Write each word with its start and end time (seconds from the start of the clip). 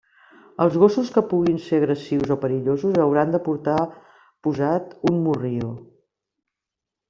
Els 0.63 0.77
gossos 0.83 1.11
que 1.17 1.23
puguin 1.33 1.59
ser 1.65 1.81
agressius 1.81 2.33
o 2.37 2.39
perillosos 2.45 2.99
hauran 3.05 3.37
de 3.37 3.43
portar 3.51 3.77
posar 4.49 4.75
un 5.15 5.23
morrió. 5.31 5.73